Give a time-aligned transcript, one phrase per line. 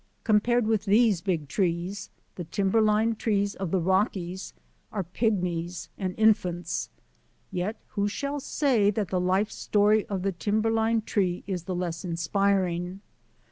[0.23, 4.51] Compared with these Big Trees the timberline trees of the Rockies
[4.91, 6.89] are pygmies and infants.
[7.51, 12.03] Yet who shall say that the life story of the timberline tree is the less
[12.03, 13.01] inspiring.